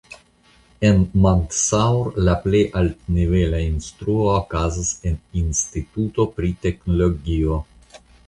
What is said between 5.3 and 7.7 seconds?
instituto pri teknologio.